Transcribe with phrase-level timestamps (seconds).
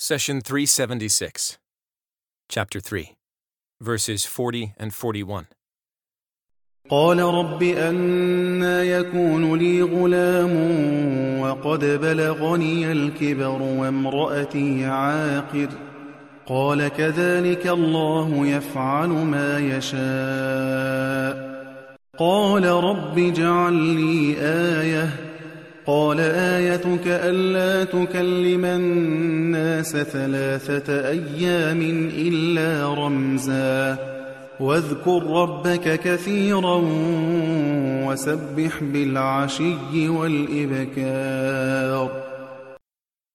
[0.00, 1.58] Session 376,
[2.48, 3.16] Chapter 3,
[3.80, 5.46] verses 40 and 41.
[6.90, 10.54] قال رب أنا يكون لي غلام
[11.40, 15.68] وقد بلغني الكبر وامرأتي عاقر.
[16.46, 21.48] قال كذلك الله يفعل ما يشاء.
[22.18, 24.36] قال رب اجعل لي
[24.80, 25.27] آية
[25.87, 31.81] قال آيتك ألا تكلم الناس ثلاثة أيام
[32.15, 33.97] إلا رمزا
[34.59, 36.81] واذكر ربك كثيرا
[38.07, 41.53] وسبح بالعشي والإبكار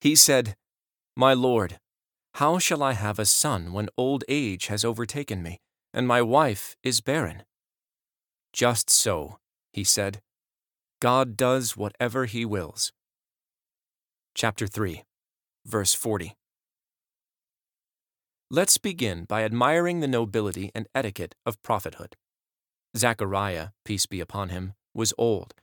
[0.00, 0.54] He said,
[1.14, 1.78] My Lord,
[2.34, 5.58] how shall I have a son when old age has overtaken me,
[5.92, 7.42] and my wife is barren?
[8.54, 9.38] Just so,
[9.72, 10.20] he said,
[11.05, 12.91] God does whatever he wills.
[14.33, 15.03] Chapter 3,
[15.63, 16.33] verse 40.
[18.49, 22.15] Let's begin by admiring the nobility and etiquette of prophethood.
[22.97, 25.53] Zechariah, peace be upon him, was old,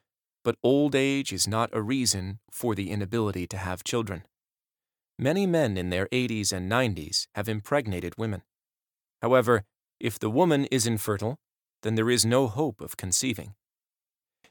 [0.45, 4.23] but old age is not a reason for the inability to have children.
[5.19, 8.43] Many men in their 80s and 90s have impregnated women.
[9.21, 9.65] However,
[9.99, 11.41] if the woman is infertile,
[11.83, 13.57] then there is no hope of conceiving.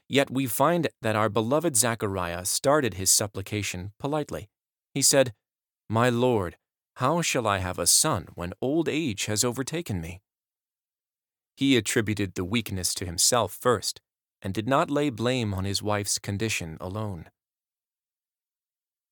[0.08, 4.48] Yet we find that our beloved Zechariah started his supplication politely.
[4.92, 5.32] He said,
[5.88, 6.56] My Lord,
[6.96, 10.20] how shall I have a son when old age has overtaken me?
[11.56, 14.00] He attributed the weakness to himself first,
[14.42, 17.30] and did not lay blame on his wife's condition alone.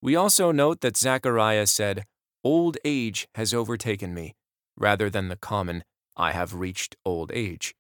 [0.03, 2.05] We also note that Zechariah said,
[2.43, 4.35] Old age has overtaken me,
[4.77, 5.85] rather than the common,
[6.17, 7.75] I have reached old age.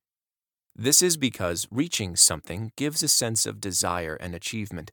[0.82, 4.92] This is because reaching something gives a sense of desire and achievement,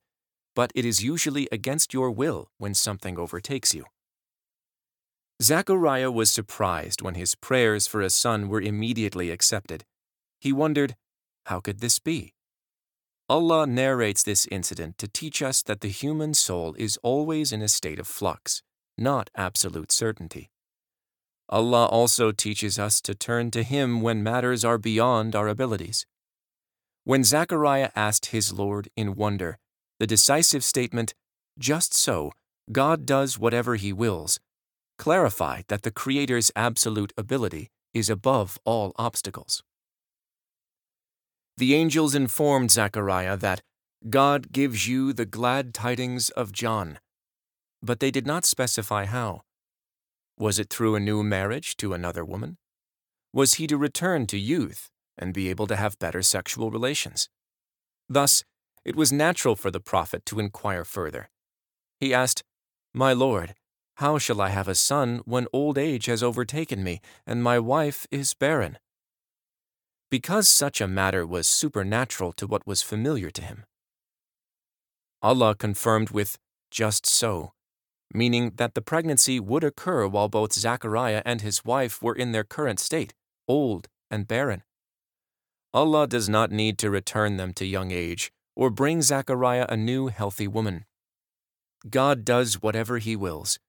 [0.54, 3.86] but it is usually against your will when something overtakes you.
[5.42, 9.86] Zechariah was surprised when his prayers for a son were immediately accepted.
[10.42, 10.98] He wondered,
[11.46, 12.34] how could this be?
[13.30, 17.70] Allah narrates this incident to teach us that the human soul is always in a
[17.70, 18.62] state of flux,
[18.98, 20.50] not absolute certainty.
[21.50, 26.06] Allah also teaches us to turn to Him when matters are beyond our abilities.
[27.06, 29.58] When Zechariah asked his Lord in wonder,
[29.98, 31.14] the decisive statement,
[31.58, 32.34] Just so,
[32.70, 34.42] God does whatever He wills,
[34.98, 39.64] clarified that the Creator's absolute ability is above all obstacles.
[41.56, 43.62] The angels informed Zechariah that
[44.10, 47.00] God gives you the glad tidings of John,
[47.82, 49.44] but they did not specify how.
[50.40, 52.58] Was it through a new marriage to another woman?
[53.34, 57.28] Was he to return to youth and be able to have better sexual relations?
[58.08, 58.44] Thus,
[58.86, 61.30] it was natural for the prophet to inquire further.
[62.00, 62.44] He asked,
[62.94, 63.56] My Lord,
[63.96, 68.06] how shall I have a son when old age has overtaken me and my wife
[68.12, 68.78] is barren?
[70.12, 73.66] Because such a matter was supernatural to what was familiar to him.
[75.24, 76.38] Allah confirmed with,
[76.70, 77.54] Just so,
[78.14, 82.44] meaning that the pregnancy would occur while both Zachariah and his wife were in their
[82.44, 83.14] current state,
[83.48, 84.64] old and barren.
[85.74, 90.08] Allah does not need to return them to young age or bring Zachariah a new
[90.08, 90.86] healthy woman.
[91.90, 93.60] God does whatever He wills.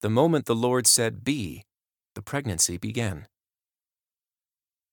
[0.00, 1.64] The moment the Lord said, Be,
[2.14, 3.26] the pregnancy began.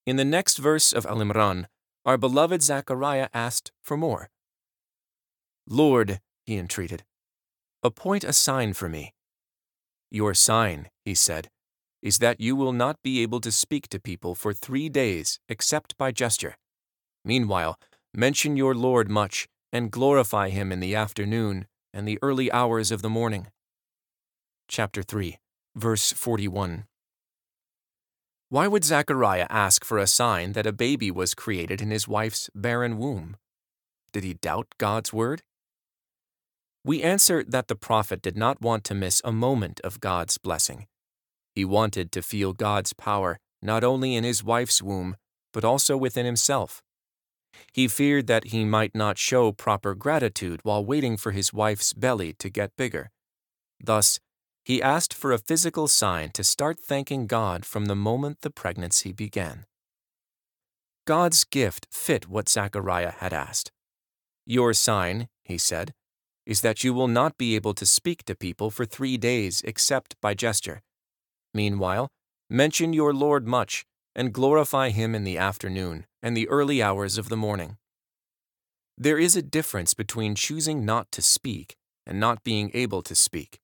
[0.06, 1.66] In the next verse of Al Imran,
[2.06, 4.30] our beloved Zachariah asked for more.
[5.68, 7.04] Lord, he entreated,
[7.84, 9.14] appoint a sign for me.
[10.12, 11.50] Your sign, he said,
[12.02, 15.98] is that you will not be able to speak to people for three days except
[15.98, 16.56] by gesture.
[17.24, 17.78] Meanwhile,
[18.14, 23.02] mention your Lord much and glorify him in the afternoon and the early hours of
[23.02, 23.48] the morning.
[24.68, 25.38] Chapter 3,
[25.76, 26.86] verse 41.
[28.50, 32.50] Why would Zechariah ask for a sign that a baby was created in his wife's
[32.56, 33.38] barren womb?
[34.12, 35.44] Did he doubt God's word?
[36.84, 40.88] We answer that the prophet did not want to miss a moment of God's blessing.
[41.54, 45.16] He wanted to feel God's power not only in his wife's womb,
[45.52, 46.82] but also within himself.
[47.74, 52.34] He feared that he might not show proper gratitude while waiting for his wife's belly
[52.34, 53.12] to get bigger.
[53.84, 54.20] Thus,
[54.64, 59.12] he asked for a physical sign to start thanking God from the moment the pregnancy
[59.12, 59.66] began.
[61.06, 63.72] God's gift fit what Zechariah had asked.
[64.46, 65.94] Your sign, he said,
[66.50, 70.20] is that you will not be able to speak to people for three days except
[70.20, 70.82] by gesture.
[71.54, 72.10] Meanwhile,
[72.50, 73.86] mention your Lord much
[74.16, 77.78] and glorify him in the afternoon and the early hours of the morning.
[78.98, 81.76] There is a difference between choosing not to speak
[82.08, 83.60] and not being able to speak.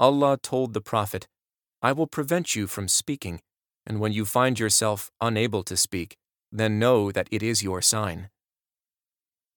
[0.00, 1.28] Allah told the Prophet,
[1.82, 3.42] I will prevent you from speaking,
[3.84, 6.16] and when you find yourself unable to speak,
[6.50, 8.30] then know that it is your sign.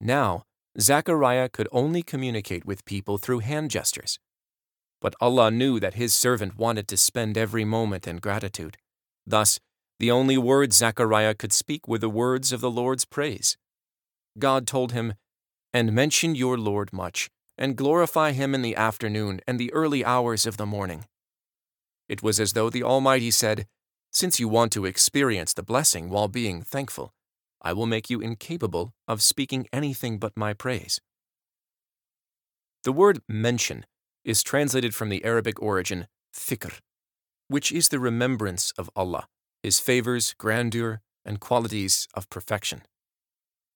[0.02, 0.44] Now,
[0.80, 4.20] Zechariah could only communicate with people through hand gestures.
[5.00, 8.78] But Allah knew that His servant wanted to spend every moment in gratitude.
[9.26, 9.60] Thus,
[10.00, 13.58] the only words Zechariah could speak were the words of the Lord's praise.
[14.38, 15.14] God told him,
[15.74, 20.46] And mention your Lord much, and glorify him in the afternoon and the early hours
[20.46, 21.06] of the morning.
[22.10, 23.66] It was as though the Almighty said,
[24.12, 27.14] Since you want to experience the blessing while being thankful,
[27.66, 31.02] I will make you incapable of speaking anything but my praise.
[32.84, 33.88] The word mention
[34.24, 36.80] is translated from the Arabic origin dhikr,
[37.48, 39.26] which is the remembrance of Allah,
[39.64, 42.84] His favors, grandeur, and qualities of perfection.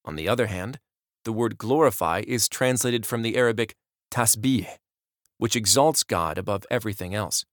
[0.05, 0.77] On the other hand,
[1.25, 3.73] the word glorify is translated from the Arabic
[4.11, 4.67] tasbih,
[5.39, 7.43] which exalts God above everything else.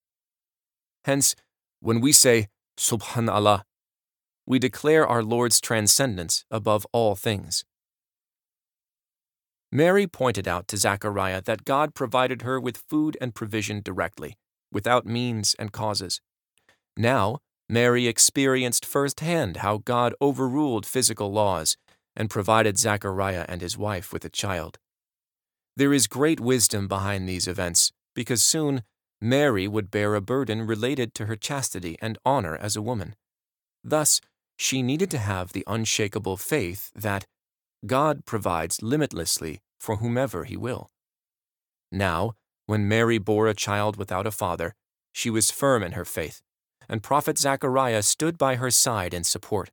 [1.06, 1.34] Hence,
[1.80, 2.48] when we say
[2.78, 3.62] Subhanallah,
[4.46, 7.64] we declare our Lord's transcendence above all things.
[9.72, 14.36] Mary pointed out to Zechariah that God provided her with food and provision directly,
[14.72, 16.20] without means and causes.
[16.96, 21.76] Now, Mary experienced firsthand how God overruled physical laws
[22.14, 24.78] and provided Zechariah and his wife with a child.
[25.76, 28.82] There is great wisdom behind these events, because soon
[29.20, 33.16] Mary would bear a burden related to her chastity and honor as a woman.
[33.84, 34.20] Thus,
[34.56, 37.26] she needed to have the unshakable faith that
[37.84, 40.90] God provides limitlessly for whomever He will.
[41.92, 42.32] Now,
[42.66, 44.74] when Mary bore a child without a father,
[45.12, 46.42] she was firm in her faith,
[46.88, 49.70] and Prophet Zechariah stood by her side in support.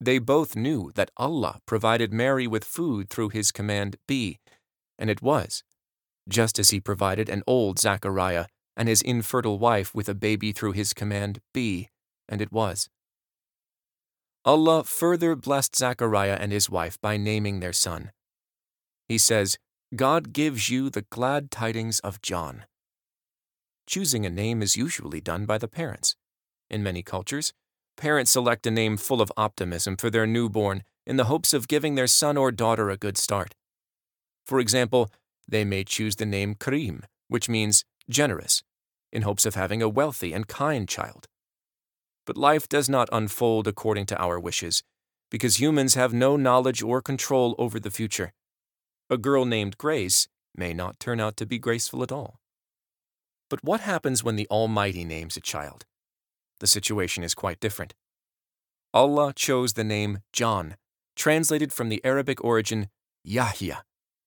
[0.00, 4.38] They both knew that Allah provided Mary with food through His command, Be,
[4.98, 5.62] and it was,
[6.28, 10.72] just as He provided an old Zechariah and his infertile wife with a baby through
[10.72, 11.88] His command, Be,
[12.28, 12.88] and it was.
[14.44, 18.12] Allah further blessed Zechariah and his wife by naming their son.
[19.08, 19.58] He says,
[19.94, 22.64] God gives you the glad tidings of John.
[23.86, 26.16] Choosing a name is usually done by the parents.
[26.70, 27.52] In many cultures,
[27.96, 31.94] Parents select a name full of optimism for their newborn in the hopes of giving
[31.94, 33.54] their son or daughter a good start.
[34.44, 35.10] For example,
[35.46, 38.62] they may choose the name Karim, which means generous,
[39.12, 41.26] in hopes of having a wealthy and kind child.
[42.26, 44.82] But life does not unfold according to our wishes,
[45.30, 48.32] because humans have no knowledge or control over the future.
[49.10, 52.40] A girl named Grace may not turn out to be graceful at all.
[53.50, 55.84] But what happens when the Almighty names a child?
[56.60, 57.94] the situation is quite different.
[58.92, 60.76] Allah chose the name John,
[61.16, 62.88] translated from the Arabic origin
[63.22, 63.84] Yahya,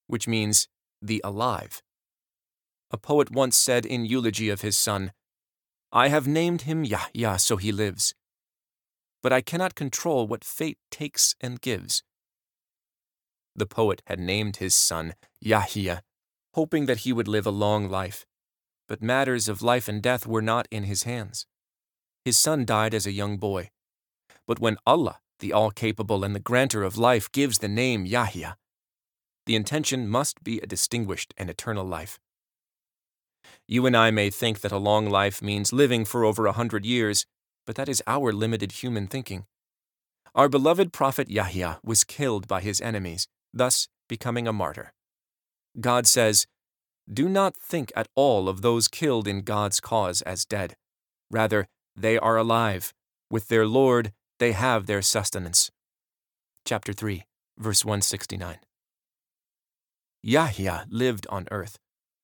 [0.07, 0.67] which means
[1.01, 1.81] the alive.
[2.91, 5.13] A poet once said in eulogy of his son,
[5.97, 8.13] I have named him Yahya so he lives,
[9.23, 12.03] but I cannot control what fate takes and gives.
[13.55, 16.03] The poet had named his son Yahya,
[16.53, 18.27] hoping that he would live a long life,
[18.87, 21.47] but matters of life and death were not in his hands.
[22.23, 23.71] His son died as a young boy.
[24.45, 28.57] But when Allah, the All Capable and the Granter of life, gives the name Yahya,
[29.47, 32.19] the intention must be a distinguished and eternal life.
[33.67, 36.85] You and I may think that a long life means living for over a hundred
[36.85, 37.25] years,
[37.65, 39.45] but that is our limited human thinking.
[40.33, 44.93] Our beloved prophet Yahya was killed by his enemies, thus becoming a martyr.
[45.81, 46.47] God says,
[47.11, 50.77] Do not think at all of those killed in God's cause as dead.
[51.29, 52.93] Rather, they are alive.
[53.29, 55.71] With their Lord, they have their sustenance.
[56.65, 57.25] Chapter 3,
[57.57, 58.59] verse 169.
[60.23, 61.79] Yahya lived on earth,